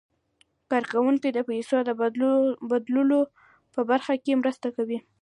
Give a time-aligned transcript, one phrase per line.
[0.71, 1.89] کارکوونکي د پيسو د
[2.71, 3.19] بدلولو
[3.73, 4.99] په برخه کې مرسته کوي.